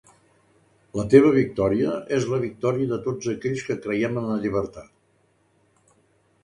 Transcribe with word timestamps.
La 0.99 1.03
teva 1.13 1.33
victòria 1.35 1.93
és 2.17 2.25
la 2.33 2.39
victòria 2.47 2.91
de 2.95 2.99
tots 3.07 3.31
aquells 3.35 3.67
que 3.69 3.79
creiem 3.85 4.19
en 4.25 4.27
la 4.33 4.41
llibertat. 4.47 4.91